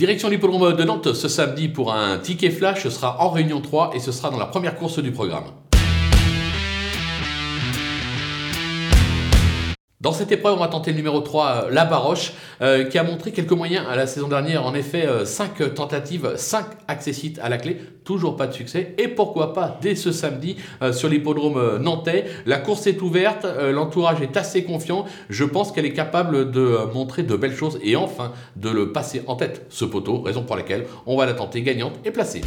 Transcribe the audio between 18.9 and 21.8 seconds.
Et pourquoi pas, dès ce samedi, sur l'hippodrome